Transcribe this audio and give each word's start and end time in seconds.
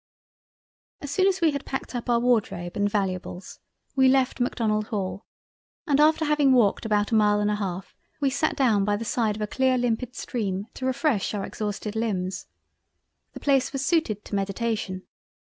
As 1.01 1.11
soon 1.11 1.27
as 1.27 1.41
we 1.41 1.51
had 1.51 1.63
packed 1.63 1.93
up 1.93 2.09
our 2.09 2.19
wardrobe 2.19 2.75
and 2.75 2.89
valuables, 2.89 3.59
we 3.95 4.07
left 4.07 4.39
Macdonald 4.39 4.87
Hall, 4.87 5.27
and 5.85 5.99
after 5.99 6.25
having 6.25 6.53
walked 6.53 6.87
about 6.87 7.11
a 7.11 7.13
mile 7.13 7.39
and 7.39 7.51
a 7.51 7.55
half 7.57 7.95
we 8.19 8.31
sate 8.31 8.55
down 8.55 8.83
by 8.83 8.95
the 8.95 9.05
side 9.05 9.35
of 9.35 9.43
a 9.43 9.45
clear 9.45 9.77
limpid 9.77 10.15
stream 10.15 10.65
to 10.73 10.87
refresh 10.87 11.35
our 11.35 11.45
exhausted 11.45 11.95
limbs. 11.95 12.47
The 13.33 13.39
place 13.39 13.71
was 13.71 13.85
suited 13.85 14.25
to 14.25 14.33
meditation. 14.33 15.03